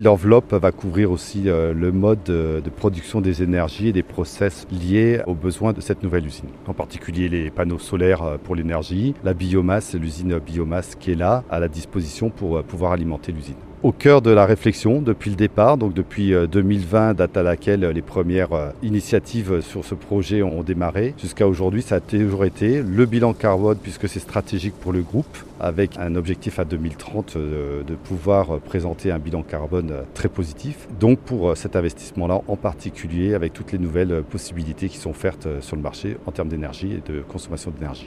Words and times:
L'enveloppe 0.00 0.54
va 0.54 0.70
couvrir 0.70 1.10
aussi 1.10 1.42
le 1.46 1.90
mode 1.90 2.22
de 2.22 2.70
production 2.70 3.20
des 3.20 3.42
énergies 3.42 3.88
et 3.88 3.92
des 3.92 4.04
process 4.04 4.64
liés 4.70 5.20
aux 5.26 5.34
besoins 5.34 5.72
de 5.72 5.80
cette 5.80 6.04
nouvelle 6.04 6.24
usine. 6.24 6.50
En 6.68 6.72
particulier 6.72 7.28
les 7.28 7.50
panneaux 7.50 7.80
solaires 7.80 8.38
pour 8.44 8.54
l'énergie, 8.54 9.16
la 9.24 9.34
biomasse, 9.34 9.96
l'usine 9.96 10.38
biomasse 10.38 10.94
qui 10.94 11.10
est 11.10 11.16
là 11.16 11.42
à 11.50 11.58
la 11.58 11.66
disposition 11.66 12.30
pour 12.30 12.62
pouvoir 12.62 12.92
alimenter 12.92 13.32
l'usine 13.32 13.56
au 13.82 13.92
cœur 13.92 14.22
de 14.22 14.30
la 14.30 14.46
réflexion 14.46 15.00
depuis 15.00 15.30
le 15.30 15.36
départ, 15.36 15.76
donc 15.76 15.94
depuis 15.94 16.32
2020, 16.50 17.14
date 17.14 17.36
à 17.36 17.42
laquelle 17.42 17.80
les 17.80 18.02
premières 18.02 18.72
initiatives 18.82 19.60
sur 19.60 19.84
ce 19.84 19.94
projet 19.94 20.42
ont 20.42 20.62
démarré. 20.62 21.14
Jusqu'à 21.18 21.46
aujourd'hui, 21.46 21.82
ça 21.82 21.96
a 21.96 22.00
toujours 22.00 22.44
été 22.44 22.82
le 22.82 23.06
bilan 23.06 23.32
carbone, 23.32 23.78
puisque 23.82 24.08
c'est 24.08 24.20
stratégique 24.20 24.74
pour 24.80 24.92
le 24.92 25.02
groupe, 25.02 25.38
avec 25.60 25.98
un 25.98 26.14
objectif 26.14 26.58
à 26.58 26.64
2030 26.64 27.36
de 27.36 27.94
pouvoir 27.94 28.58
présenter 28.60 29.10
un 29.10 29.18
bilan 29.18 29.42
carbone 29.42 29.92
très 30.14 30.28
positif. 30.28 30.86
Donc 31.00 31.18
pour 31.18 31.56
cet 31.56 31.74
investissement-là, 31.74 32.40
en 32.46 32.56
particulier 32.56 33.34
avec 33.34 33.52
toutes 33.52 33.72
les 33.72 33.78
nouvelles 33.78 34.22
possibilités 34.28 34.88
qui 34.88 34.98
sont 34.98 35.10
offertes 35.10 35.48
sur 35.60 35.76
le 35.76 35.82
marché 35.82 36.16
en 36.26 36.32
termes 36.32 36.48
d'énergie 36.48 36.92
et 36.92 37.12
de 37.12 37.20
consommation 37.20 37.70
d'énergie. 37.70 38.06